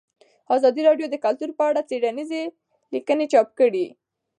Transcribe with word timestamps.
ازادي 0.55 0.81
راډیو 0.87 1.07
د 1.09 1.15
کلتور 1.25 1.49
په 1.57 1.63
اړه 1.69 1.81
څېړنیزې 1.89 2.43
لیکنې 2.93 3.25
چاپ 3.33 3.47
کړي. 3.59 3.85